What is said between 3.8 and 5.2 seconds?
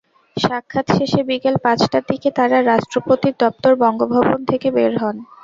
বঙ্গভবন থেকে বের হন।